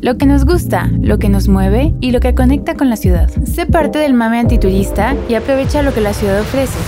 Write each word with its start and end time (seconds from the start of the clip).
lo 0.00 0.16
que 0.16 0.26
nos 0.26 0.44
gusta, 0.44 0.88
lo 1.00 1.18
que 1.18 1.28
nos 1.28 1.48
mueve 1.48 1.94
y 2.00 2.10
lo 2.10 2.20
que 2.20 2.34
conecta 2.34 2.74
con 2.74 2.88
la 2.88 2.96
ciudad. 2.96 3.30
Sé 3.44 3.66
parte 3.66 3.98
del 3.98 4.14
mame 4.14 4.38
antiturista 4.38 5.14
y 5.28 5.34
aprovecha 5.34 5.82
lo 5.82 5.92
que 5.92 6.00
la 6.00 6.14
ciudad 6.14 6.40
ofrece. 6.40 6.78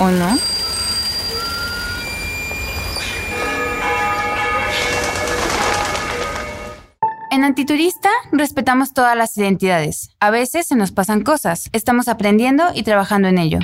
¿O 0.00 0.10
no? 0.10 0.36
En 7.30 7.44
Antiturista 7.44 8.10
respetamos 8.32 8.92
todas 8.92 9.16
las 9.16 9.38
identidades. 9.38 10.10
A 10.18 10.30
veces 10.30 10.66
se 10.66 10.74
nos 10.74 10.90
pasan 10.90 11.22
cosas. 11.22 11.70
Estamos 11.72 12.08
aprendiendo 12.08 12.64
y 12.74 12.82
trabajando 12.82 13.28
en 13.28 13.38
ello. 13.38 13.60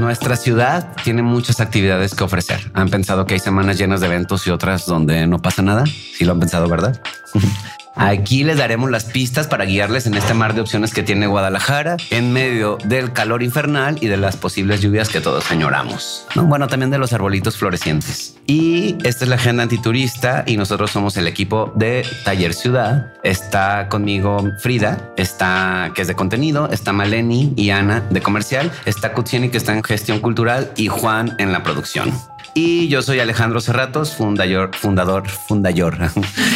Nuestra 0.00 0.34
ciudad 0.34 0.96
tiene 1.04 1.20
muchas 1.20 1.60
actividades 1.60 2.14
que 2.14 2.24
ofrecer. 2.24 2.70
¿Han 2.72 2.88
pensado 2.88 3.26
que 3.26 3.34
hay 3.34 3.40
semanas 3.40 3.76
llenas 3.76 4.00
de 4.00 4.06
eventos 4.06 4.46
y 4.46 4.50
otras 4.50 4.86
donde 4.86 5.26
no 5.26 5.42
pasa 5.42 5.60
nada? 5.60 5.84
Sí 5.84 6.24
lo 6.24 6.32
han 6.32 6.40
pensado, 6.40 6.68
¿verdad? 6.68 6.98
Aquí 8.02 8.44
les 8.44 8.56
daremos 8.56 8.90
las 8.90 9.04
pistas 9.04 9.46
para 9.46 9.66
guiarles 9.66 10.06
en 10.06 10.14
este 10.14 10.32
mar 10.32 10.54
de 10.54 10.62
opciones 10.62 10.94
que 10.94 11.02
tiene 11.02 11.26
Guadalajara 11.26 11.98
en 12.08 12.32
medio 12.32 12.78
del 12.82 13.12
calor 13.12 13.42
infernal 13.42 13.98
y 14.00 14.06
de 14.06 14.16
las 14.16 14.38
posibles 14.38 14.80
lluvias 14.80 15.10
que 15.10 15.20
todos 15.20 15.50
añoramos. 15.50 16.26
Bueno, 16.34 16.66
también 16.66 16.90
de 16.90 16.96
los 16.96 17.12
arbolitos 17.12 17.58
florecientes. 17.58 18.38
Y 18.46 18.96
esta 19.04 19.26
es 19.26 19.28
la 19.28 19.36
agenda 19.36 19.64
antiturista 19.64 20.44
y 20.46 20.56
nosotros 20.56 20.90
somos 20.90 21.18
el 21.18 21.26
equipo 21.26 21.74
de 21.76 22.06
Taller 22.24 22.54
Ciudad. 22.54 23.12
Está 23.22 23.90
conmigo 23.90 24.48
Frida, 24.60 25.12
está 25.18 25.92
que 25.94 26.00
es 26.00 26.08
de 26.08 26.14
contenido, 26.14 26.70
está 26.70 26.94
Maleni 26.94 27.52
y 27.54 27.68
Ana 27.68 28.00
de 28.08 28.22
comercial, 28.22 28.72
está 28.86 29.12
Kutsieni 29.12 29.50
que 29.50 29.58
está 29.58 29.74
en 29.74 29.82
gestión 29.82 30.20
cultural 30.20 30.72
y 30.74 30.88
Juan 30.88 31.36
en 31.36 31.52
la 31.52 31.62
producción. 31.62 32.10
Y 32.54 32.88
yo 32.88 33.02
soy 33.02 33.20
Alejandro 33.20 33.60
Cerratos, 33.60 34.14
fundador, 34.14 34.74
fundador, 34.74 35.28
fundador. 35.28 35.96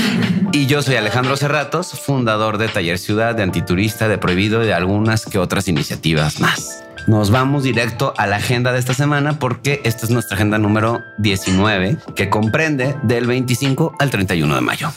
y 0.52 0.66
yo 0.66 0.83
soy 0.83 0.97
Alejandro 0.97 1.37
Cerratos, 1.37 1.93
fundador 2.01 2.59
de 2.59 2.68
Taller 2.68 2.99
Ciudad, 2.99 3.35
de 3.35 3.45
Antiturista, 3.45 4.09
de 4.09 4.18
Prohibido 4.18 4.63
y 4.63 4.66
de 4.66 4.74
algunas 4.74 5.24
que 5.24 5.38
otras 5.38 5.68
iniciativas 5.68 6.41
más. 6.41 6.83
Nos 7.07 7.30
vamos 7.30 7.63
directo 7.63 8.15
a 8.16 8.27
la 8.27 8.37
agenda 8.37 8.73
de 8.73 8.79
esta 8.79 8.95
semana 8.95 9.38
porque 9.38 9.80
esta 9.85 10.07
es 10.07 10.10
nuestra 10.10 10.37
agenda 10.37 10.59
número 10.59 11.02
19 11.18 11.99
que 12.16 12.30
comprende 12.30 12.96
del 13.02 13.27
25 13.27 13.96
al 13.99 14.11
31 14.11 14.55
de 14.55 14.61
mayo. 14.63 14.93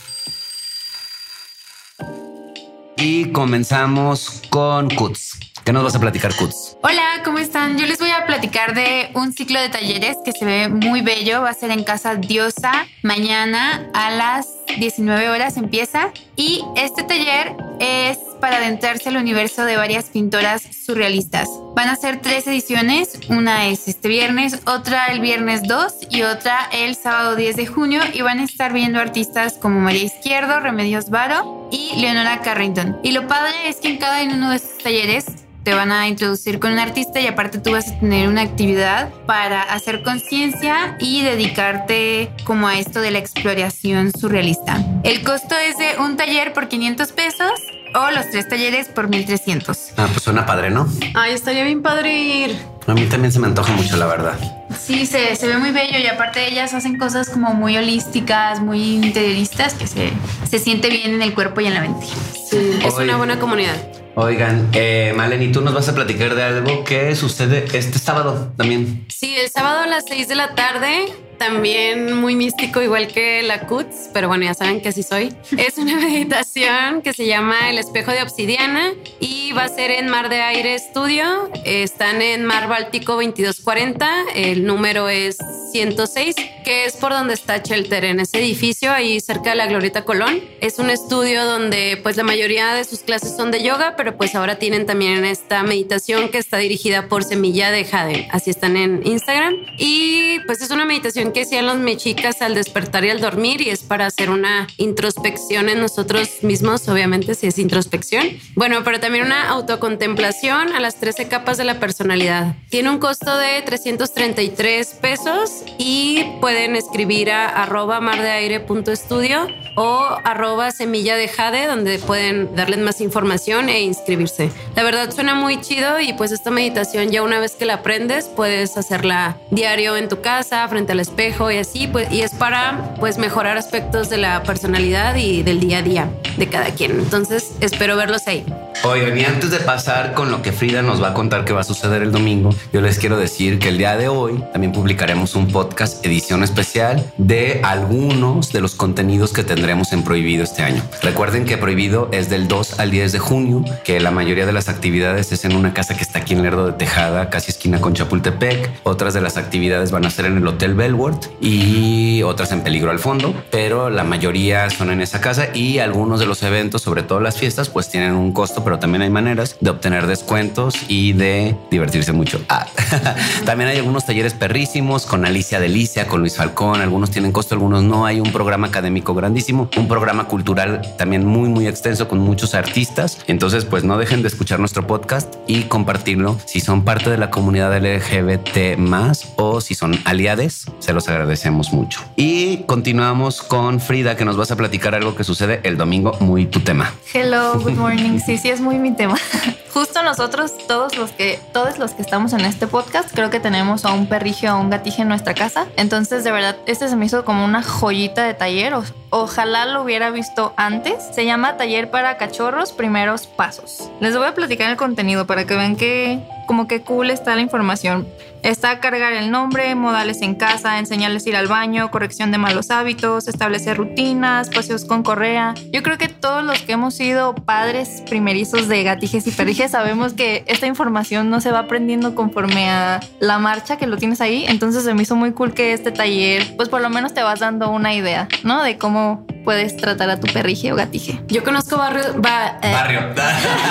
Y 2.98 3.32
comenzamos 3.32 4.42
con 4.50 4.90
Kuts. 4.90 5.38
¿Qué 5.64 5.74
nos 5.74 5.84
vas 5.84 5.96
a 5.96 6.00
platicar, 6.00 6.34
Kuts? 6.34 6.78
Hola, 6.82 7.07
¿cómo 7.24 7.40
están? 7.40 7.78
Yo 7.78 7.86
les 7.86 8.00
voy 8.00 8.10
a 8.10 8.26
platicar 8.26 8.74
de 8.74 9.10
un 9.14 9.34
ciclo 9.34 9.60
de 9.60 9.70
talleres 9.70 10.18
que 10.24 10.32
se 10.32 10.46
ve 10.46 10.68
muy 10.68 11.02
bello. 11.02 11.42
Va 11.42 11.50
a 11.50 11.54
ser 11.54 11.72
en 11.72 11.84
Casa 11.84 12.16
Diosa. 12.16 12.86
Mañana 13.02 13.90
a 13.94 14.12
las 14.12 14.48
19 14.78 15.30
horas 15.30 15.58
empieza. 15.58 16.12
Y 16.36 16.64
este 16.76 17.04
taller 17.04 17.56
es 17.80 18.18
para 18.40 18.58
adentrarse 18.58 19.10
al 19.10 19.18
universo 19.18 19.66
de 19.66 19.78
varias 19.78 20.06
pintoras 20.06 20.64
surrealistas. 20.86 21.50
Van 21.76 21.90
a 21.90 21.96
ser 21.96 22.22
tres 22.22 22.46
ediciones. 22.48 23.20
Una 23.30 23.68
es 23.68 23.88
este 23.88 24.10
viernes, 24.10 24.60
otra 24.66 25.08
el 25.08 25.20
viernes 25.20 25.64
2 25.64 25.94
y 26.12 26.24
otra 26.24 26.70
el 26.72 26.96
sábado 26.96 27.36
10 27.36 27.56
de 27.56 27.68
junio. 27.68 28.02
Y 28.14 28.22
van 28.22 28.40
a 28.40 28.44
estar 28.44 28.74
viendo 28.74 29.00
artistas 29.00 29.54
como 29.54 29.80
María 29.80 30.04
Izquierdo, 30.04 30.60
Remedios 30.60 31.10
Varo 31.10 31.70
y 31.72 31.96
Leonora 32.00 32.42
Carrington. 32.42 33.00
Y 33.04 33.12
lo 33.12 33.28
padre 33.28 33.68
es 33.68 33.78
que 33.78 33.90
en 33.90 33.98
cada 33.98 34.24
uno 34.24 34.52
de 34.52 34.58
estos 34.58 34.78
talleres 34.84 35.26
te 35.68 35.74
van 35.74 35.92
a 35.92 36.08
introducir 36.08 36.60
con 36.60 36.72
un 36.72 36.80
artista 36.80 37.20
y 37.20 37.28
aparte 37.28 37.60
tú 37.60 37.72
vas 37.72 37.90
a 37.90 38.00
tener 38.00 38.30
una 38.30 38.42
actividad 38.42 39.10
para 39.26 39.62
hacer 39.64 40.02
conciencia 40.02 40.96
y 40.98 41.24
dedicarte 41.24 42.32
como 42.46 42.70
a 42.70 42.80
esto 42.80 43.02
de 43.02 43.12
la 43.12 43.18
exploración 43.18 44.14
surrealista. 44.18 44.82
El 45.04 45.26
costo 45.26 45.56
es 45.58 45.78
de 45.78 46.02
un 46.02 46.16
taller 46.16 46.54
por 46.54 46.70
500 46.70 47.12
pesos 47.12 47.52
o 47.94 48.12
los 48.12 48.30
tres 48.32 48.48
talleres 48.48 48.88
por 48.88 49.10
1300. 49.10 49.78
Ah, 49.98 50.08
pues 50.10 50.24
suena 50.24 50.46
padre, 50.46 50.70
¿no? 50.70 50.88
Ay, 51.14 51.34
estaría 51.34 51.66
bien 51.66 51.82
padre 51.82 52.18
ir. 52.18 52.58
A 52.88 52.94
mí 52.94 53.06
también 53.08 53.34
se 53.34 53.40
me 53.40 53.48
antoja 53.48 53.74
mucho, 53.74 53.98
la 53.98 54.06
verdad. 54.06 54.40
Sí, 54.80 55.06
se, 55.06 55.36
se 55.36 55.48
ve 55.48 55.58
muy 55.58 55.72
bello 55.72 56.00
y 56.00 56.08
aparte 56.08 56.48
ellas 56.48 56.74
hacen 56.74 56.98
cosas 56.98 57.30
como 57.30 57.54
muy 57.54 57.76
holísticas, 57.76 58.62
muy 58.62 59.04
interioristas, 59.04 59.74
que 59.74 59.86
se, 59.86 60.14
se 60.50 60.60
siente 60.60 60.88
bien 60.88 61.14
en 61.14 61.22
el 61.22 61.34
cuerpo 61.34 61.60
y 61.60 61.66
en 61.66 61.74
la 61.74 61.82
mente. 61.82 62.06
Sí, 62.50 62.80
es 62.86 62.94
una 62.94 63.18
buena 63.18 63.38
comunidad. 63.38 63.76
Oigan, 64.20 64.72
eh, 64.74 65.14
Maleni, 65.16 65.52
tú 65.52 65.62
nos 65.62 65.76
vas 65.76 65.90
a 65.90 65.94
platicar 65.94 66.34
de 66.34 66.42
algo 66.42 66.84
que 66.84 67.16
sucede 67.16 67.66
este 67.78 68.00
sábado 68.00 68.52
también. 68.58 69.06
Sí, 69.10 69.36
el 69.38 69.48
sábado 69.48 69.82
a 69.82 69.86
las 69.86 70.06
6 70.08 70.28
de 70.28 70.34
la 70.34 70.56
tarde 70.56 71.06
también 71.38 72.14
muy 72.14 72.36
místico, 72.36 72.82
igual 72.82 73.08
que 73.08 73.44
la 73.44 73.68
CUTS, 73.68 74.10
pero 74.14 74.28
bueno, 74.28 74.46
ya 74.46 74.54
saben 74.54 74.82
que 74.82 74.90
así 74.90 75.04
soy. 75.04 75.34
Es 75.58 75.78
una 75.78 75.96
meditación 76.00 77.02
que 77.02 77.14
se 77.14 77.26
llama 77.26 77.70
El 77.70 77.78
espejo 77.78 78.12
de 78.12 78.22
obsidiana 78.22 78.94
y 79.20 79.52
va 79.54 79.64
a 79.64 79.70
ser 79.70 79.92
en 79.92 80.08
Mar 80.10 80.30
de 80.30 80.42
Aire 80.42 80.76
Estudio. 80.76 81.50
Están 81.66 82.22
en 82.22 82.46
Mar 82.46 82.68
Báltico 82.68 83.14
2240, 83.14 84.10
el 84.36 84.66
número 84.66 85.10
es 85.10 85.38
106, 85.72 86.36
que 86.64 86.86
es 86.86 86.96
por 86.96 87.12
donde 87.12 87.34
está 87.34 87.58
Shelter, 87.58 88.06
en 88.06 88.20
ese 88.20 88.40
edificio 88.40 88.92
ahí 88.92 89.20
cerca 89.20 89.52
de 89.52 89.56
la 89.56 89.68
Glorieta 89.68 90.04
Colón. 90.04 90.42
Es 90.62 90.80
un 90.80 90.90
estudio 90.90 91.46
donde 91.46 92.00
pues 92.02 92.18
la 92.18 92.24
mayoría 92.24 92.74
de 92.74 92.84
sus 92.84 93.00
clases 93.00 93.36
son 93.36 93.52
de 93.52 93.64
yoga, 93.64 93.96
pero 93.96 94.18
pues 94.18 94.36
ahora 94.36 94.58
tienen 94.58 94.86
también 94.86 95.26
esta 95.26 95.64
meditación 95.64 96.30
que 96.30 96.38
está 96.38 96.58
dirigida 96.58 97.08
por 97.08 97.24
Semilla 97.24 97.72
de 97.72 97.86
Jade, 97.86 98.28
así 98.32 98.50
están 98.50 98.78
en 98.78 99.06
Instagram. 99.06 99.56
Y 99.78 100.40
pues 100.46 100.62
es 100.62 100.72
una 100.72 100.86
meditación 100.86 101.27
que 101.32 101.42
hacían 101.42 101.66
las 101.66 101.78
mechicas 101.78 102.42
al 102.42 102.56
despertar 102.56 103.06
y 103.06 103.10
al 103.10 103.22
dormir 103.22 103.62
y 103.62 103.70
es 103.70 103.84
para 103.84 104.06
hacer 104.06 104.30
una 104.30 104.68
introspección 104.78 105.70
en 105.70 105.80
nosotros 105.80 106.44
mismos, 106.44 106.88
obviamente 106.88 107.36
si 107.36 107.48
es 107.48 107.58
introspección. 107.60 108.28
Bueno, 108.56 108.84
pero 108.84 109.00
también 109.00 109.26
una 109.26 109.50
autocontemplación 109.50 110.74
a 110.74 110.80
las 110.80 111.00
13 111.00 111.28
capas 111.28 111.58
de 111.58 111.64
la 111.64 111.80
personalidad. 111.80 112.56
Tiene 112.70 112.90
un 112.90 113.00
costo 113.00 113.38
de 113.38 113.62
333 113.62 114.88
pesos 115.02 115.64
y 115.78 116.24
pueden 116.42 116.76
escribir 116.76 117.32
a 117.32 117.64
arroba 117.64 118.00
mardeaire.estudio 118.00 119.48
o 119.78 120.18
arroba 120.24 120.72
semilla 120.72 121.16
de 121.16 121.28
jade 121.28 121.68
donde 121.68 122.00
pueden 122.00 122.56
darles 122.56 122.80
más 122.80 123.00
información 123.00 123.70
e 123.70 123.82
inscribirse. 123.82 124.50
La 124.76 124.84
verdad 124.84 125.12
suena 125.12 125.36
muy 125.36 125.62
chido 125.62 126.00
y 126.00 126.14
pues 126.14 126.32
esta 126.32 126.50
meditación 126.50 127.12
ya 127.12 127.22
una 127.22 127.40
vez 127.40 127.56
que 127.56 127.66
la 127.66 127.76
aprendes 127.76 128.26
puedes 128.26 128.76
hacerla 128.76 129.38
diario 129.52 129.96
en 129.96 130.10
tu 130.10 130.20
casa, 130.20 130.68
frente 130.68 130.94
al 130.94 131.00
espejo 131.00 131.52
y 131.52 131.58
así, 131.58 131.88
pues, 131.88 132.12
y 132.12 132.22
es 132.22 132.34
para 132.34 132.96
pues 133.00 133.20
mejorar 133.20 133.56
aspectos 133.56 134.10
de 134.10 134.18
la 134.18 134.42
personalidad 134.42 135.16
y 135.16 135.44
del 135.44 135.60
día 135.60 135.78
a 135.78 135.82
día 135.84 136.10
de 136.38 136.50
cada 136.50 136.72
quien. 136.72 136.92
Entonces 136.92 137.52
espero 137.62 137.96
verlos 137.98 138.28
ahí. 138.28 138.44
Oigan, 138.90 139.18
y 139.18 139.26
antes 139.26 139.52
de 139.52 139.60
pasar 139.60 140.14
con 140.14 140.32
lo 140.32 140.42
que 140.42 140.54
Frida 140.54 140.82
nos 140.82 141.04
va 141.04 141.10
a 141.10 141.14
contar 141.14 141.44
que 141.44 141.52
va 141.52 141.60
a 141.60 141.66
suceder 141.66 142.02
el 142.04 142.14
domingo, 142.14 142.52
yo 142.72 142.80
les 142.80 143.00
quiero 143.00 143.18
decir 143.18 143.60
que 143.60 143.68
el 143.68 143.78
día 143.78 143.98
de 143.98 144.08
hoy 144.08 144.42
también 144.54 144.72
publicaremos 144.72 145.36
un 145.36 145.52
podcast 145.52 146.06
edición 146.06 146.42
especial 146.42 147.12
de 147.18 147.60
algunos 147.66 148.54
de 148.54 148.62
los 148.62 148.76
contenidos 148.76 149.34
que 149.34 149.44
tendremos 149.44 149.92
en 149.92 150.04
Prohibido 150.04 150.42
este 150.46 150.64
año. 150.64 150.82
Recuerden 151.04 151.44
que 151.44 151.58
Prohibido 151.58 152.08
es 152.14 152.30
del 152.30 152.48
2 152.48 152.80
al 152.80 152.90
10 152.90 153.12
de 153.12 153.20
junio, 153.20 153.66
que 153.84 154.00
la 154.00 154.12
mayoría 154.12 154.46
de 154.46 154.54
las 154.54 154.70
actividades 154.70 155.34
es 155.34 155.44
en 155.44 155.58
una 155.58 155.74
casa 155.74 155.98
que 155.98 156.04
está 156.04 156.20
aquí 156.20 156.34
en 156.34 156.42
Lerdo 156.42 156.66
de 156.68 156.72
Tejada, 156.72 157.30
casi 157.30 157.52
esquina 157.52 157.82
con 157.82 157.94
Chapultepec. 157.94 158.72
Otras 158.84 159.14
de 159.14 159.20
las 159.20 159.36
actividades 159.36 159.92
van 159.92 160.06
a 160.06 160.10
ser 160.10 160.28
en 160.28 160.38
el 160.38 160.48
Hotel 160.48 160.76
Bellworth 160.76 161.26
y 161.42 162.24
otras 162.24 162.54
en 162.54 162.62
Peligro 162.62 162.92
al 162.92 163.00
fondo, 163.00 163.36
pero 163.52 163.90
la 163.90 164.06
mayoría 164.06 164.70
son 164.70 164.92
en 164.92 165.02
esa 165.02 165.20
casa 165.20 165.50
y 165.54 165.80
algunos 165.80 166.22
de 166.22 166.26
los 166.26 166.42
eventos, 166.44 166.84
sobre 166.84 167.04
todo 167.04 167.20
las 167.20 167.38
fiestas, 167.38 167.68
pues 167.68 167.90
tienen 167.90 168.14
un 168.14 168.32
costo 168.32 168.64
pero 168.64 168.77
también 168.80 169.02
hay 169.02 169.10
maneras 169.10 169.58
de 169.60 169.70
obtener 169.70 170.08
descuentos 170.08 170.76
y 170.88 171.14
de 171.14 171.56
divertirse 171.70 172.14
mucho. 172.14 172.42
Ah. 172.50 172.68
también 173.46 173.70
hay 173.70 173.78
algunos 173.78 174.06
talleres 174.06 174.34
perrísimos 174.34 175.06
con 175.06 175.26
Alicia 175.26 175.60
Delicia, 175.60 176.08
con 176.08 176.22
Luis 176.22 176.38
Falcón. 176.38 176.82
Algunos 176.82 177.12
tienen 177.12 177.32
costo, 177.32 177.56
algunos 177.56 177.84
no. 177.84 178.06
Hay 178.06 178.20
un 178.20 178.32
programa 178.32 178.68
académico 178.68 179.14
grandísimo, 179.14 179.70
un 179.78 179.88
programa 179.88 180.26
cultural 180.26 180.82
también 180.98 181.26
muy, 181.26 181.50
muy 181.50 181.68
extenso 181.68 182.08
con 182.08 182.20
muchos 182.20 182.56
artistas. 182.56 183.20
Entonces, 183.28 183.66
pues 183.66 183.84
no 183.84 183.98
dejen 183.98 184.22
de 184.22 184.28
escuchar 184.28 184.60
nuestro 184.60 184.88
podcast 184.88 185.36
y 185.48 185.64
compartirlo. 185.64 186.38
Si 186.46 186.60
son 186.60 186.84
parte 186.84 187.10
de 187.10 187.18
la 187.18 187.30
comunidad 187.30 187.76
LGBT 187.78 188.78
más 188.78 189.34
o 189.36 189.62
si 189.62 189.76
son 189.76 189.98
aliades, 190.06 190.66
se 190.80 190.94
los 190.94 191.08
agradecemos 191.10 191.74
mucho. 191.74 192.02
Y 192.16 192.58
continuamos 192.66 193.42
con 193.42 193.80
Frida, 193.80 194.16
que 194.16 194.26
nos 194.26 194.38
vas 194.38 194.52
a 194.52 194.56
platicar 194.56 194.96
algo 194.96 195.16
que 195.16 195.24
sucede 195.24 195.62
el 195.64 195.78
domingo, 195.78 196.16
muy 196.20 196.46
tu 196.46 196.60
tema. 196.60 196.94
Hello, 197.14 197.60
good 197.60 197.74
morning. 197.74 198.20
Sí, 198.20 198.38
sí, 198.38 198.50
es 198.58 198.62
muy 198.62 198.80
mi 198.80 198.92
tema. 198.92 199.16
Justo 199.74 200.02
nosotros, 200.02 200.52
todos 200.68 200.98
los 200.98 201.12
que, 201.12 201.40
todos 201.54 201.78
los 201.78 201.92
que 201.92 202.02
estamos 202.02 202.34
en 202.34 202.42
este 202.42 202.66
podcast, 202.66 203.14
creo 203.14 203.30
que 203.30 203.40
tenemos 203.40 203.86
a 203.86 203.94
un 203.94 204.08
perrigio 204.08 204.56
o 204.56 204.60
un 204.60 204.72
gatije 204.72 205.04
en 205.04 205.10
nuestra 205.10 205.36
casa. 205.36 205.68
Entonces, 205.76 206.24
de 206.24 206.32
verdad, 206.32 206.58
este 206.66 206.88
se 206.88 206.96
me 206.96 207.06
hizo 207.06 207.24
como 207.24 207.46
una 207.46 207.62
joyita 207.62 208.24
de 208.24 208.34
taller. 208.34 208.74
Ojalá 209.12 209.66
lo 209.66 209.84
hubiera 209.84 210.10
visto 210.10 210.54
antes. 210.58 210.96
Se 211.14 211.26
llama 211.26 211.56
Taller 211.58 211.92
para 211.92 212.18
Cachorros 212.18 212.72
Primeros 212.72 213.28
Pasos. 213.28 213.92
Les 214.00 214.18
voy 214.18 214.26
a 214.26 214.34
platicar 214.34 214.72
el 214.72 214.78
contenido 214.78 215.28
para 215.28 215.46
que 215.46 215.56
vean 215.56 215.76
que 215.76 216.20
como 216.48 216.68
que 216.68 216.82
cool 216.82 217.12
está 217.12 217.36
la 217.36 217.42
información. 217.42 218.08
Está 218.42 218.80
cargar 218.80 219.14
el 219.14 219.30
nombre, 219.30 219.76
modales 219.76 220.22
en 220.22 220.36
casa, 220.36 220.80
enseñarles 220.80 221.28
ir 221.28 221.36
al 221.36 221.48
baño, 221.48 221.92
corrección 221.92 222.32
de 222.32 222.38
malos 222.38 222.72
hábitos, 222.72 223.28
establecer 223.28 223.78
rutinas, 223.78 224.50
paseos 224.50 224.86
con 224.86 225.04
correa. 225.04 225.54
Yo 225.72 225.84
creo 225.84 225.98
que 225.98 226.08
todos 226.08 226.44
los 226.44 226.62
que 226.62 226.74
hemos 226.74 226.94
sido 226.94 227.36
padres 227.36 228.04
primerizos 228.10 228.68
de 228.68 228.84
gatijes 228.84 229.28
y 229.28 229.32
perrijes 229.32 229.72
sabemos 229.72 230.14
que 230.14 230.44
esta 230.48 230.66
información 230.66 231.30
no 231.30 231.42
se 231.42 231.52
va 231.52 231.60
aprendiendo 231.60 232.16
conforme 232.16 232.70
a 232.70 233.00
la 233.20 233.38
marcha 233.38 233.78
que 233.78 233.88
lo 233.88 233.98
tienes 233.98 234.22
ahí. 234.22 234.46
Entonces 234.48 234.84
se 234.84 234.94
me 234.94 235.04
hizo 235.04 235.16
muy 235.16 235.34
cool 235.34 235.54
que 235.54 235.74
este 235.74 235.92
taller, 235.92 236.56
pues 236.56 236.70
por 236.70 236.82
lo 236.82 236.90
menos 236.90 237.14
te 237.14 237.24
vas 237.24 237.40
dando 237.40 237.70
una 237.70 237.94
idea, 237.94 238.28
¿no? 238.44 238.64
De 238.64 238.78
cómo 238.78 239.26
puedes 239.48 239.78
tratar 239.78 240.10
a 240.10 240.20
tu 240.20 240.28
perrije 240.34 240.74
o 240.74 240.76
gatije. 240.76 241.22
Yo 241.30 241.42
conozco 241.42 241.78
barrio, 241.78 242.04
ba- 242.18 242.60
eh, 242.62 242.70
Barrio. 242.74 243.16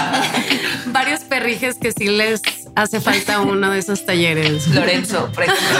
varios 0.86 1.20
perrijes 1.20 1.74
que 1.78 1.92
sí 1.92 2.06
les 2.08 2.40
hace 2.74 2.98
falta 2.98 3.40
uno 3.40 3.68
de 3.70 3.80
esos 3.80 4.06
talleres. 4.06 4.68
Lorenzo, 4.68 5.30
por 5.34 5.44
ejemplo. 5.44 5.78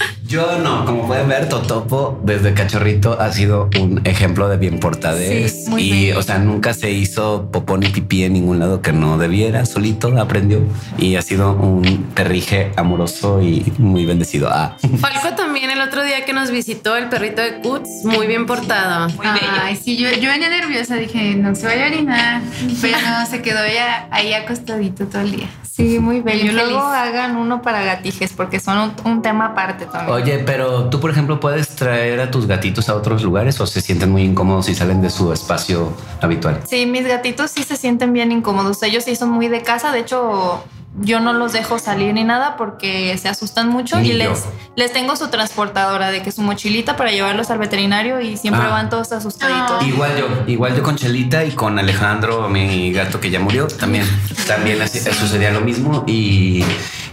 Yo 0.31 0.59
no, 0.59 0.85
como 0.85 1.07
pueden 1.07 1.27
ver, 1.27 1.49
Totopo 1.49 2.17
desde 2.23 2.53
cachorrito 2.53 3.19
ha 3.19 3.33
sido 3.33 3.69
un 3.77 3.99
ejemplo 4.05 4.47
de 4.47 4.55
bien 4.55 4.79
portadez 4.79 5.65
Sí, 5.65 5.73
y, 5.77 6.11
o 6.13 6.23
sea, 6.23 6.39
nunca 6.39 6.73
se 6.73 6.89
hizo 6.89 7.49
popó 7.51 7.77
ni 7.77 7.89
pipí 7.89 8.23
en 8.23 8.31
ningún 8.31 8.57
lado 8.57 8.81
que 8.81 8.93
no 8.93 9.17
debiera, 9.17 9.65
solito 9.65 10.17
aprendió 10.21 10.61
y 10.97 11.17
ha 11.17 11.21
sido 11.21 11.51
un 11.51 12.11
perrije 12.15 12.71
amoroso 12.77 13.41
y 13.41 13.73
muy 13.77 14.05
bendecido. 14.05 14.47
Ah, 14.49 14.77
Falco 15.01 15.35
también 15.35 15.69
el 15.69 15.81
otro 15.81 16.01
día 16.01 16.23
que 16.23 16.31
nos 16.31 16.49
visitó 16.49 16.95
el 16.95 17.09
perrito 17.09 17.41
de 17.41 17.59
Cuts, 17.59 17.89
muy 18.05 18.25
bien 18.25 18.45
portado. 18.45 19.09
Muy 19.09 19.27
bello. 19.27 19.61
Ay, 19.61 19.75
sí, 19.75 19.97
yo, 19.97 20.11
yo 20.11 20.29
venía 20.29 20.49
nerviosa, 20.49 20.95
dije, 20.95 21.35
no 21.35 21.53
se 21.55 21.65
vaya 21.65 21.87
a 21.87 21.87
orinar, 21.89 22.41
pero 22.81 22.97
no, 23.01 23.25
se 23.25 23.41
quedó 23.41 23.67
ya 23.67 24.07
ahí 24.11 24.33
acostadito 24.33 25.07
todo 25.07 25.23
el 25.23 25.31
día. 25.31 25.49
Sí, 25.81 25.99
muy 25.99 26.21
bello. 26.21 26.43
Bien 26.43 26.55
Luego 26.55 26.79
hagan 26.79 27.35
uno 27.35 27.61
para 27.61 27.83
gatijes 27.83 28.33
porque 28.33 28.59
son 28.59 28.77
un, 28.77 29.11
un 29.11 29.21
tema 29.21 29.47
aparte 29.47 29.85
también. 29.85 30.15
Oye, 30.15 30.39
pero 30.39 30.89
tú, 30.89 30.99
por 30.99 31.11
ejemplo, 31.11 31.39
puedes 31.39 31.69
traer 31.75 32.19
a 32.19 32.31
tus 32.31 32.47
gatitos 32.47 32.89
a 32.89 32.95
otros 32.95 33.23
lugares 33.23 33.59
o 33.59 33.67
se 33.67 33.81
sienten 33.81 34.11
muy 34.11 34.23
incómodos 34.23 34.69
y 34.69 34.75
salen 34.75 35.01
de 35.01 35.09
su 35.09 35.33
espacio 35.33 35.93
habitual. 36.21 36.61
Sí, 36.67 36.85
mis 36.85 37.07
gatitos 37.07 37.51
sí 37.51 37.63
se 37.63 37.75
sienten 37.75 38.13
bien 38.13 38.31
incómodos. 38.31 38.81
Ellos 38.83 39.03
sí 39.03 39.15
son 39.15 39.29
muy 39.29 39.47
de 39.47 39.61
casa. 39.61 39.91
De 39.91 39.99
hecho, 39.99 40.63
yo 40.99 41.19
no 41.21 41.31
los 41.33 41.53
dejo 41.53 41.79
salir 41.79 42.13
ni 42.13 42.23
nada 42.25 42.57
porque 42.57 43.17
se 43.17 43.29
asustan 43.29 43.69
mucho 43.69 43.97
Ni 43.99 44.09
y 44.09 44.13
les, 44.13 44.43
les 44.75 44.91
tengo 44.91 45.15
su 45.15 45.29
transportadora 45.29 46.11
de 46.11 46.21
que 46.21 46.31
su 46.31 46.41
mochilita 46.41 46.97
para 46.97 47.11
llevarlos 47.11 47.49
al 47.49 47.59
veterinario 47.59 48.19
y 48.19 48.35
siempre 48.37 48.63
Ah. 48.65 48.69
van 48.71 48.89
todos 48.89 49.11
asustaditos. 49.13 49.85
Igual 49.87 50.17
yo, 50.17 50.27
igual 50.47 50.75
yo 50.75 50.83
con 50.83 50.97
Chelita 50.97 51.45
y 51.45 51.51
con 51.51 51.79
Alejandro, 51.79 52.49
mi 52.49 52.91
gato 52.91 53.19
que 53.21 53.29
ya 53.29 53.39
murió, 53.39 53.67
también, 53.67 54.05
también 54.47 54.81
así- 54.81 54.99
sucedía 54.99 55.51
lo 55.51 55.61
mismo 55.61 56.03
y, 56.07 56.63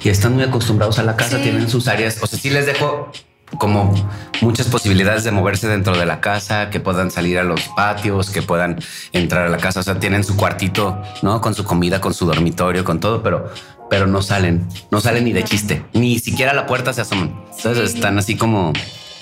y 0.02 0.08
están 0.08 0.34
muy 0.34 0.42
acostumbrados 0.44 0.98
a 0.98 1.04
la 1.04 1.14
casa, 1.16 1.36
Sí. 1.36 1.42
tienen 1.44 1.69
sus 1.70 1.86
áreas, 1.88 2.19
o 2.20 2.26
sea, 2.26 2.38
sí 2.38 2.50
les 2.50 2.66
dejo 2.66 3.12
como 3.56 3.94
muchas 4.40 4.66
posibilidades 4.66 5.24
de 5.24 5.30
moverse 5.30 5.68
dentro 5.68 5.96
de 5.96 6.04
la 6.04 6.20
casa, 6.20 6.70
que 6.70 6.80
puedan 6.80 7.10
salir 7.10 7.38
a 7.38 7.44
los 7.44 7.62
patios, 7.68 8.30
que 8.30 8.42
puedan 8.42 8.78
entrar 9.12 9.46
a 9.46 9.48
la 9.48 9.58
casa, 9.58 9.80
o 9.80 9.82
sea, 9.82 9.98
tienen 9.98 10.24
su 10.24 10.36
cuartito, 10.36 11.00
¿no? 11.22 11.40
Con 11.40 11.54
su 11.54 11.64
comida, 11.64 12.00
con 12.00 12.14
su 12.14 12.26
dormitorio, 12.26 12.84
con 12.84 13.00
todo, 13.00 13.22
pero, 13.22 13.50
pero 13.88 14.06
no 14.06 14.22
salen, 14.22 14.66
no 14.90 15.00
salen 15.00 15.24
ni 15.24 15.32
de 15.32 15.44
chiste, 15.44 15.84
ni 15.94 16.18
siquiera 16.18 16.52
la 16.52 16.66
puerta 16.66 16.92
se 16.92 17.00
asoman. 17.00 17.44
Entonces 17.56 17.94
están 17.94 18.18
así 18.18 18.36
como... 18.36 18.72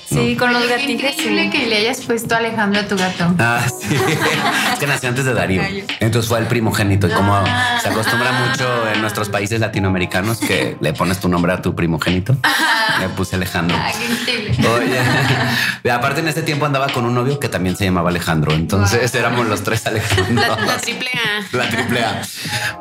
Sí, 0.09 0.37
con 0.37 0.53
los 0.53 0.63
Oye, 0.63 0.69
qué 0.77 0.81
gatijes 0.81 1.13
increíble 1.15 1.43
sí. 1.45 1.51
que 1.51 1.67
le 1.67 1.77
hayas 1.79 2.01
puesto 2.03 2.35
a 2.35 2.39
Alejandro 2.39 2.81
a 2.81 2.85
tu 2.85 2.97
gato. 2.97 3.35
Ah, 3.39 3.61
sí. 3.69 3.95
es 4.73 4.79
que 4.79 4.87
nació 4.87 5.09
antes 5.09 5.25
de 5.25 5.35
Darío. 5.35 5.63
Entonces 6.01 6.29
fue 6.29 6.39
el 6.39 6.47
primogénito. 6.47 7.09
Y 7.09 7.11
como 7.11 7.35
Ah. 7.35 7.79
se 7.83 7.89
acostumbra 7.89 8.33
mucho 8.33 8.69
en 8.95 9.01
nuestros 9.01 9.29
países 9.29 9.59
latinoamericanos 9.61 10.39
que 10.39 10.77
le 10.81 10.93
pones 10.93 11.19
tu 11.19 11.29
nombre 11.29 11.53
a 11.53 11.61
tu 11.63 11.75
primogénito, 11.75 12.37
le 13.01 13.09
puse 13.11 13.37
Alejandro. 13.37 13.77
Ay, 13.81 13.93
qué 13.99 14.13
increíble. 14.35 14.69
Oye, 14.69 15.91
aparte 15.91 16.21
en 16.21 16.29
este 16.29 16.43
tiempo 16.43 16.67
andaba 16.67 16.89
con 16.89 17.05
un 17.05 17.15
novio 17.15 17.39
que 17.41 17.49
también 17.49 17.77
se 17.77 17.85
llamaba 17.85 18.11
Alejandro. 18.11 18.53
Entonces 18.53 19.15
éramos 19.15 19.47
los 19.47 19.63
tres 19.65 19.87
Alejandro. 19.87 20.35
La, 20.57 20.57
la 20.67 20.77
triple 20.79 21.11
A. 21.11 21.57
La 21.57 21.69
triple 21.69 22.05
A. 22.05 22.23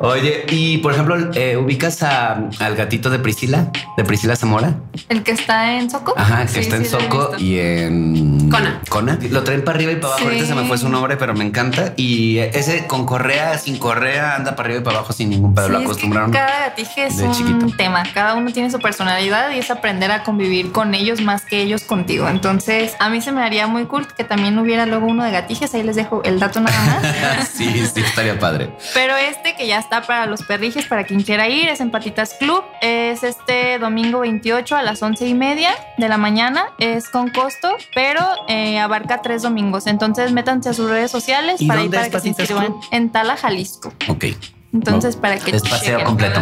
Oye, 0.00 0.46
y 0.50 0.78
por 0.78 0.92
ejemplo, 0.92 1.16
eh, 1.34 1.56
¿ubicas 1.56 2.02
a- 2.02 2.38
al 2.60 2.76
gatito 2.76 3.10
de 3.10 3.18
Priscila? 3.18 3.70
De 3.96 4.04
Priscila 4.04 4.36
Zamora. 4.36 4.74
El 5.08 5.22
que 5.22 5.32
está 5.32 5.72
en 5.74 5.90
Soco. 5.90 6.14
Ajá, 6.16 6.42
que 6.46 6.48
Sí, 6.52 6.60
está 6.60 6.76
en 6.76 6.86
Soco 6.86 7.15
visto. 7.18 7.36
y 7.38 7.58
en 7.58 8.50
Cona. 8.50 8.80
Cona. 8.88 9.18
Lo 9.30 9.42
traen 9.42 9.64
para 9.64 9.76
arriba 9.76 9.92
y 9.92 9.96
para 9.96 10.08
abajo. 10.08 10.18
Sí. 10.20 10.24
Ahorita 10.26 10.46
se 10.46 10.54
me 10.54 10.64
fue 10.66 10.78
su 10.78 10.88
nombre, 10.88 11.16
pero 11.16 11.34
me 11.34 11.44
encanta. 11.44 11.94
Y 11.96 12.38
ese 12.38 12.86
con 12.86 13.06
correa, 13.06 13.58
sin 13.58 13.78
correa, 13.78 14.36
anda 14.36 14.56
para 14.56 14.68
arriba 14.68 14.80
y 14.80 14.84
para 14.84 14.98
abajo 14.98 15.12
sin 15.12 15.30
ningún 15.30 15.54
pedo. 15.54 15.66
Sí, 15.66 15.72
lo 15.72 15.78
es 15.78 15.82
que 15.82 15.90
acostumbraron. 15.90 16.30
cada 16.30 16.68
gatije 16.68 17.06
es 17.06 17.18
un 17.18 17.32
chiquito. 17.32 17.66
tema. 17.76 18.04
Cada 18.14 18.34
uno 18.34 18.52
tiene 18.52 18.70
su 18.70 18.78
personalidad 18.78 19.50
y 19.50 19.58
es 19.58 19.70
aprender 19.70 20.10
a 20.10 20.22
convivir 20.22 20.72
con 20.72 20.94
ellos 20.94 21.20
más 21.20 21.44
que 21.44 21.60
ellos 21.60 21.82
contigo. 21.82 22.28
Entonces, 22.28 22.94
a 22.98 23.08
mí 23.08 23.20
se 23.20 23.32
me 23.32 23.42
haría 23.42 23.66
muy 23.66 23.86
cool 23.86 24.06
que 24.06 24.24
también 24.24 24.58
hubiera 24.58 24.86
luego 24.86 25.06
uno 25.06 25.24
de 25.24 25.30
gatijes. 25.30 25.74
Ahí 25.74 25.82
les 25.82 25.96
dejo 25.96 26.22
el 26.24 26.38
dato 26.38 26.60
nada 26.60 26.78
más. 26.84 27.48
sí, 27.52 27.86
sí, 27.86 28.00
estaría 28.00 28.38
padre. 28.38 28.70
Pero 28.94 29.14
este 29.16 29.54
que 29.56 29.66
ya 29.66 29.78
está 29.78 30.02
para 30.02 30.26
los 30.26 30.42
perrijes, 30.42 30.86
para 30.86 31.04
quien 31.04 31.22
quiera 31.22 31.48
ir, 31.48 31.68
es 31.68 31.80
en 31.80 31.90
Patitas 31.90 32.34
Club. 32.38 32.62
Es 32.80 33.22
este 33.22 33.78
domingo 33.78 34.20
28 34.20 34.76
a 34.76 34.82
las 34.82 35.02
11 35.02 35.26
y 35.26 35.34
media 35.34 35.70
de 35.98 36.08
la 36.08 36.18
mañana. 36.18 36.66
Es 36.78 37.05
con 37.08 37.30
costo, 37.30 37.76
pero 37.94 38.20
eh, 38.48 38.78
abarca 38.78 39.22
tres 39.22 39.42
domingos. 39.42 39.86
Entonces 39.86 40.32
métanse 40.32 40.70
a 40.70 40.74
sus 40.74 40.88
redes 40.88 41.10
sociales 41.10 41.60
¿Y 41.60 41.66
para, 41.66 41.84
ir 41.84 41.90
para 41.90 42.10
que 42.10 42.20
se 42.20 42.28
inscriban 42.28 42.74
en 42.90 43.10
Tala, 43.10 43.36
Jalisco. 43.36 43.92
Ok. 44.08 44.24
Entonces, 44.76 45.16
No, 45.16 45.22
para 45.22 45.38
que 45.38 45.56
Es 45.56 45.62
paseo 45.62 46.04
completo. 46.04 46.40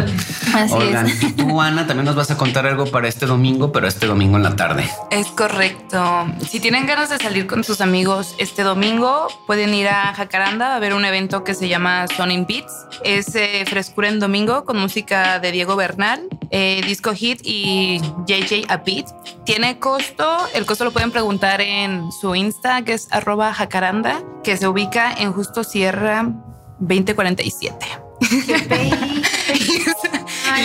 Así 0.53 0.73
Oigan, 0.73 1.07
es. 1.07 1.23
y 1.23 1.31
tú, 1.31 1.61
Ana, 1.61 1.87
también 1.87 2.05
nos 2.05 2.15
vas 2.15 2.29
a 2.31 2.37
contar 2.37 2.65
algo 2.67 2.85
para 2.85 3.07
este 3.07 3.25
domingo, 3.25 3.71
pero 3.71 3.87
este 3.87 4.07
domingo 4.07 4.35
en 4.35 4.43
la 4.43 4.55
tarde. 4.55 4.89
Es 5.09 5.27
correcto. 5.27 6.27
Si 6.49 6.59
tienen 6.59 6.85
ganas 6.85 7.09
de 7.09 7.17
salir 7.17 7.47
con 7.47 7.63
sus 7.63 7.79
amigos 7.79 8.35
este 8.37 8.63
domingo, 8.63 9.27
pueden 9.47 9.73
ir 9.73 9.87
a 9.87 10.13
Jacaranda 10.13 10.75
a 10.75 10.79
ver 10.79 10.93
un 10.93 11.05
evento 11.05 11.43
que 11.45 11.53
se 11.53 11.69
llama 11.69 12.07
Sonic 12.07 12.45
Beats. 12.47 12.73
Es 13.03 13.33
eh, 13.35 13.63
frescura 13.67 14.09
en 14.09 14.19
domingo 14.19 14.65
con 14.65 14.77
música 14.77 15.39
de 15.39 15.51
Diego 15.53 15.77
Bernal, 15.77 16.27
eh, 16.51 16.81
Disco 16.85 17.13
Hit 17.13 17.39
y 17.43 18.01
JJ 18.27 18.65
A 18.67 18.77
Beat. 18.77 19.07
Tiene 19.45 19.79
costo, 19.79 20.25
el 20.53 20.65
costo 20.65 20.83
lo 20.83 20.91
pueden 20.91 21.11
preguntar 21.11 21.61
en 21.61 22.11
su 22.11 22.35
Insta, 22.35 22.81
que 22.81 22.93
es 22.93 23.07
arroba 23.11 23.53
jacaranda, 23.53 24.21
que 24.43 24.57
se 24.57 24.67
ubica 24.67 25.13
en 25.13 25.31
Justo 25.31 25.63
Sierra 25.63 26.33
2047. 26.79 28.04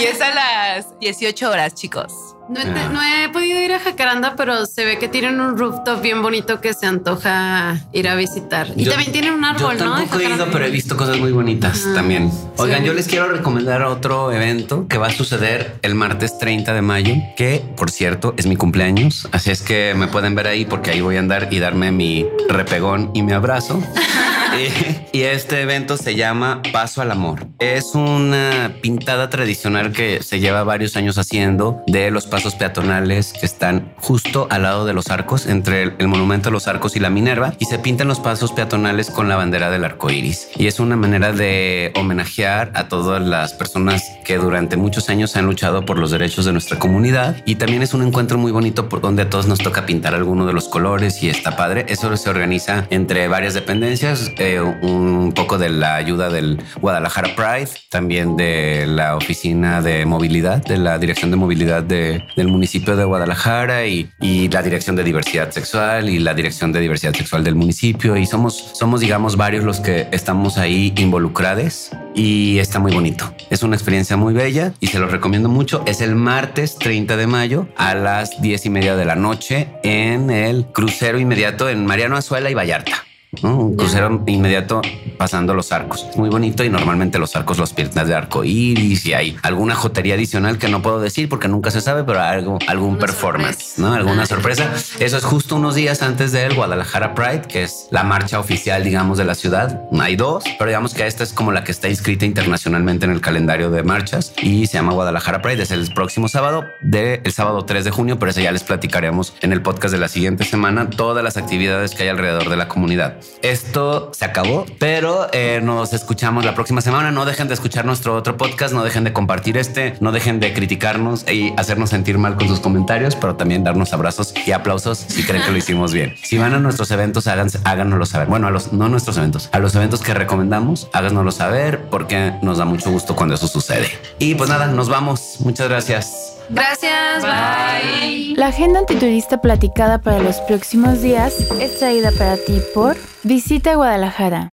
Y 0.00 0.05
es 0.05 0.20
a 0.20 0.35
las 0.35 0.99
18 1.00 1.50
horas, 1.50 1.75
chicos. 1.75 2.12
No 2.49 2.58
he, 2.58 2.64
Ah. 2.64 2.88
no 2.93 3.00
he 3.00 3.29
podido 3.29 3.61
ir 3.62 3.73
a 3.73 3.79
Jacaranda, 3.79 4.35
pero 4.37 4.67
se 4.67 4.85
ve 4.85 4.99
que 4.99 5.06
tienen 5.08 5.41
un 5.41 5.56
rooftop 5.56 6.02
bien 6.02 6.20
bonito 6.20 6.61
que 6.61 6.75
se 6.75 6.85
antoja 6.87 7.76
ir 7.93 8.08
a 8.08 8.17
visitar. 8.17 8.66
Y 8.76 8.87
también 8.87 9.12
tienen 9.12 9.35
un 9.35 9.45
árbol, 9.45 9.78
Yo 9.78 9.85
¿no? 9.85 9.95
Tampoco 9.99 10.19
he 10.21 10.35
ido, 10.35 10.49
pero 10.50 10.64
he 10.66 10.71
visto 10.71 10.97
cosas 10.97 11.19
muy 11.19 11.30
bonitas 11.30 11.85
Ah, 11.87 11.92
también. 11.95 12.28
Oigan, 12.57 12.80
sí. 12.80 12.87
yo 12.87 12.92
les 12.95 13.07
quiero 13.07 13.28
recomendar 13.28 13.83
otro 13.83 14.33
evento 14.33 14.88
que 14.88 14.99
va 14.99 15.07
a 15.09 15.11
suceder 15.12 15.78
el 15.83 15.95
martes 15.95 16.38
30 16.38 16.75
de 16.75 16.83
mayo, 16.83 17.14
que 17.37 17.62
por 17.76 17.88
cierto 17.92 18.35
es 18.37 18.47
mi 18.47 18.57
cumpleaños. 18.57 19.28
Así 19.30 19.52
es 19.52 19.62
que 19.62 19.95
me 19.97 20.09
pueden 20.09 20.35
ver 20.35 20.49
ahí 20.49 20.64
porque 20.64 20.90
ahí 20.90 21.00
voy 21.02 21.16
a 21.16 21.21
andar 21.21 21.49
y 21.52 21.61
darme 21.61 21.92
mi 21.92 22.26
repegón 22.49 23.12
y 23.14 23.23
mi 23.23 23.33
abrazo. 23.33 23.80
y, 25.12 25.19
y 25.19 25.23
este 25.23 25.61
evento 25.62 25.97
se 25.97 26.14
llama 26.14 26.62
Paso 26.73 27.02
al 27.02 27.11
Amor. 27.11 27.47
Es 27.59 27.95
una 27.95 28.76
pintada 28.80 29.30
tradicional 29.30 29.92
que 29.92 30.23
se 30.23 30.40
lleva 30.40 30.64
varios 30.64 30.97
años 30.97 31.19
haciendo 31.19 31.83
de 31.87 32.11
los 32.11 32.26
pasos 32.26 32.54
peatonales 32.54 33.33
que 33.33 33.47
están 33.47 33.92
justo 33.99 34.47
al 34.50 34.62
lado 34.62 34.85
de 34.85 34.92
los 34.92 35.09
arcos, 35.09 35.47
entre 35.47 35.83
el, 35.83 35.95
el 35.99 36.09
monumento 36.09 36.49
de 36.49 36.52
los 36.52 36.69
arcos 36.69 36.97
y 36.97 37.00
la 37.00 37.11
Minerva, 37.11 37.54
y 37.59 37.66
se 37.66 37.78
pintan 37.78 38.09
los 38.09 38.21
pasos 38.21 38.52
peatonales 38.52 39.11
con 39.11 39.28
la 39.28 39.37
bandera 39.37 39.71
del 39.71 39.85
arco 39.85 40.11
iris. 40.11 40.49
Y 40.57 40.66
es 40.66 40.80
una 40.80 40.97
manera 40.97 41.33
de 41.33 41.92
homenajear 41.97 42.73
a 42.75 42.88
todas 42.88 43.23
las 43.23 43.52
personas 43.54 44.02
que 44.25 44.37
durante 44.37 44.76
muchos 44.76 45.09
años 45.09 45.37
han 45.37 45.47
luchado 45.47 45.85
por 45.85 45.99
los 45.99 46.11
derechos 46.11 46.45
de 46.45 46.52
nuestra 46.52 46.78
comunidad. 46.78 47.42
Y 47.47 47.57
también 47.57 47.83
es 47.83 47.95
un 47.95 48.02
encuentro 48.02 48.38
muy 48.38 48.52
bonito 48.52 48.88
por 48.88 49.00
donde 49.00 49.23
a 49.23 49.30
todos 49.30 49.47
nos 49.47 49.59
toca 49.59 49.87
pintar 49.87 50.14
alguno 50.14 50.47
de 50.47 50.52
los 50.52 50.69
colores 50.69 51.23
y 51.23 51.28
está 51.28 51.57
padre. 51.57 51.87
Eso 51.88 52.16
se 52.16 52.30
organiza 52.30 52.87
entre 52.90 53.28
varias 53.28 53.54
dependencias, 53.54 54.30
eh, 54.40 54.61
un 54.61 55.32
poco 55.35 55.59
de 55.59 55.68
la 55.68 55.94
ayuda 55.94 56.28
del 56.30 56.61
Guadalajara 56.80 57.37
Pride, 57.37 57.68
también 57.90 58.37
de 58.37 58.87
la 58.88 59.16
oficina 59.16 59.80
de 59.82 60.04
movilidad, 60.06 60.64
de 60.64 60.78
la 60.78 60.99
dirección 60.99 61.30
de 61.30 61.37
movilidad 61.37 61.82
de- 61.82 62.25
del 62.37 62.49
municipio 62.49 62.97
de 62.97 63.04
Guadalajara 63.04 63.87
y, 63.87 64.11
y 64.20 64.49
la 64.49 64.62
dirección 64.62 64.97
de 64.97 65.04
diversidad 65.04 65.50
sexual 65.50 66.09
y 66.09 66.18
la 66.18 66.35
dirección 66.35 66.73
de 66.73 66.80
diversidad 66.80 67.12
sexual 67.14 67.44
del 67.44 67.54
municipio. 67.54 68.16
Y 68.16 68.26
somos, 68.26 68.70
somos, 68.75 69.00
digamos, 69.00 69.37
varios 69.37 69.62
los 69.64 69.78
que 69.80 70.09
estamos 70.11 70.59
ahí 70.59 70.92
involucrados 70.97 71.90
y 72.14 72.59
está 72.59 72.78
muy 72.80 72.92
bonito. 72.92 73.32
Es 73.50 73.62
una 73.62 73.76
experiencia 73.76 74.16
muy 74.16 74.35
bella 74.35 74.73
y 74.80 74.88
se 74.88 74.99
los 74.99 75.11
recomiendo 75.12 75.49
mucho. 75.49 75.82
Es 75.87 76.00
el 76.00 76.14
martes 76.14 76.76
30 76.76 77.16
de 77.16 77.26
mayo 77.26 77.68
a 77.76 77.94
las 77.94 78.40
10 78.42 78.66
y 78.66 78.70
media 78.70 78.97
de 78.97 79.04
la 79.04 79.14
noche 79.16 79.68
en 79.82 80.30
el 80.30 80.66
crucero 80.66 81.18
inmediato 81.20 81.68
en 81.68 81.85
Mariano 81.87 82.16
Azuela 82.16 82.50
y 82.50 82.54
Vallarta. 82.54 83.04
¿No? 83.42 83.56
Un 83.58 83.76
crucero 83.76 84.22
inmediato 84.26 84.82
pasando 85.16 85.54
los 85.54 85.72
arcos. 85.72 86.06
Es 86.10 86.16
muy 86.16 86.28
bonito 86.28 86.64
y 86.64 86.70
normalmente 86.70 87.18
los 87.18 87.37
arcos 87.37 87.58
los 87.58 87.72
pintas 87.72 88.08
de 88.08 88.14
arco 88.14 88.44
iris 88.44 89.06
y 89.06 89.14
hay 89.14 89.37
alguna 89.42 89.75
jotería 89.75 90.14
adicional 90.14 90.58
que 90.58 90.68
no 90.68 90.82
puedo 90.82 91.00
decir 91.00 91.28
porque 91.28 91.49
nunca 91.49 91.70
se 91.70 91.80
sabe, 91.80 92.04
pero 92.04 92.20
algo, 92.20 92.58
algún 92.66 92.99
performance, 92.99 93.78
¿no? 93.78 93.92
Alguna 93.92 94.26
sorpresa. 94.26 94.70
Eso 94.99 95.16
es 95.16 95.25
justo 95.25 95.56
unos 95.56 95.75
días 95.75 96.02
antes 96.02 96.32
del 96.32 96.54
Guadalajara 96.54 97.14
Pride, 97.14 97.42
que 97.42 97.62
es 97.62 97.88
la 97.90 98.02
marcha 98.02 98.38
oficial, 98.38 98.82
digamos, 98.82 99.18
de 99.18 99.25
la 99.25 99.34
ciudad. 99.34 99.82
Hay 100.00 100.16
dos, 100.16 100.44
pero 100.58 100.68
digamos 100.68 100.94
que 100.94 101.06
esta 101.06 101.22
es 101.22 101.32
como 101.32 101.52
la 101.52 101.64
que 101.64 101.72
está 101.72 101.88
inscrita 101.88 102.25
internacionalmente 102.25 103.04
en 103.04 103.12
el 103.12 103.20
calendario 103.20 103.70
de 103.70 103.82
marchas 103.82 104.32
y 104.42 104.66
se 104.66 104.75
llama 104.75 104.92
Guadalajara 104.92 105.42
Pride. 105.42 105.62
Es 105.62 105.70
el 105.70 105.92
próximo 105.92 106.28
sábado, 106.28 106.64
de 106.80 107.20
el 107.25 107.32
sábado 107.32 107.64
3 107.64 107.84
de 107.84 107.90
junio, 107.90 108.18
pero 108.18 108.30
eso 108.30 108.40
ya 108.40 108.52
les 108.52 108.64
platicaremos 108.64 109.34
en 109.40 109.52
el 109.52 109.62
podcast 109.62 109.92
de 109.92 110.00
la 110.00 110.08
siguiente 110.08 110.44
semana 110.44 110.90
todas 110.90 111.22
las 111.22 111.37
actividades 111.37 111.94
que 111.94 112.04
hay 112.04 112.08
alrededor 112.08 112.49
de 112.49 112.56
la 112.56 112.68
comunidad. 112.68 113.20
Esto 113.43 114.11
se 114.12 114.25
acabó, 114.25 114.67
pero 114.79 115.29
eh, 115.33 115.61
nos 115.62 115.93
escuchamos 115.93 116.45
la 116.45 116.55
próxima 116.55 116.81
semana. 116.81 117.11
No 117.11 117.25
dejen 117.25 117.49
de 117.49 117.55
escuchar 117.55 117.85
nuestro 117.85 118.15
otro 118.17 118.37
podcast, 118.37 118.75
no 118.75 118.85
dejen 118.85 119.05
de 119.05 119.12
compartir 119.12 119.57
este, 119.57 119.95
no 120.00 120.12
dejen 120.12 120.41
de 120.41 120.53
criticarnos 120.53 121.29
y 121.31 121.53
hacernos 121.57 121.91
sentir 121.91 122.19
mal 122.19 122.37
con 122.37 122.49
sus 122.49 122.61
comentarios, 122.61 123.17
pero 123.17 123.37
también 123.37 123.65
darnos 123.65 123.93
abrazos 123.93 124.35
y 124.47 124.53
aplausos 124.53 124.99
si 124.99 125.25
creen 125.25 125.45
que 125.45 125.53
lo 125.53 125.59
hicimos 125.59 125.93
bien. 125.93 126.15
Si 126.23 126.39
van 126.39 126.55
a 126.55 126.59
nuestros 126.59 126.91
eventos, 126.91 127.27
háganoslo 127.27 128.07
saber. 128.07 128.29
Bueno, 128.29 128.47
a 128.47 128.50
los 128.50 128.73
no 128.73 128.89
nuestros 128.89 129.17
eventos, 129.17 129.49
a 129.53 129.59
los 129.59 129.75
eventos 129.75 130.00
que 130.00 130.15
recomendamos, 130.15 130.89
háganoslo 130.93 131.33
saber 131.33 131.89
porque 131.91 132.33
nos 132.43 132.59
da 132.59 132.65
mucho 132.65 132.91
gusto 132.91 133.17
cuando 133.17 133.35
eso 133.35 133.49
sucede. 133.49 133.89
Y 134.19 134.35
pues 134.35 134.49
nada, 134.50 134.67
nos 134.67 134.89
vamos. 134.89 135.37
Muchas 135.41 135.69
gracias. 135.69 136.29
Gracias, 136.52 137.23
bye. 137.23 138.35
La 138.37 138.49
agenda 138.49 138.80
antiturista 138.80 139.40
platicada 139.40 139.99
para 139.99 140.19
los 140.21 140.40
próximos 140.40 141.00
días 141.00 141.38
es 141.61 141.78
traída 141.78 142.11
para 142.12 142.37
ti 142.37 142.61
por 142.75 142.97
Visita 143.23 143.76
Guadalajara. 143.76 144.49